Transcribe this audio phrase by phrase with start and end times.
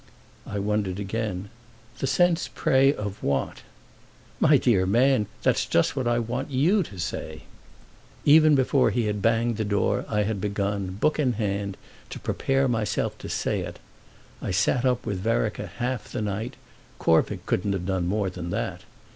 [0.47, 1.51] I wondered again.
[1.99, 3.61] "The sense, pray, of want?"
[4.39, 7.43] "My dear man, that's just what I want you to say!"
[8.25, 11.77] Even before he had banged the door I had begun, book in hand,
[12.09, 13.77] to prepare myself to say it.
[14.41, 16.55] I sat up with Vereker half the night;
[16.97, 18.81] Corvick couldn't have done more than that.